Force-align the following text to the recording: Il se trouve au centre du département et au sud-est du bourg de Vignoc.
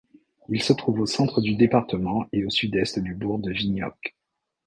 Il 0.49 0.63
se 0.63 0.73
trouve 0.73 1.01
au 1.01 1.05
centre 1.05 1.41
du 1.41 1.55
département 1.55 2.25
et 2.33 2.43
au 2.43 2.49
sud-est 2.49 2.97
du 2.97 3.13
bourg 3.13 3.37
de 3.37 3.51
Vignoc. 3.51 4.15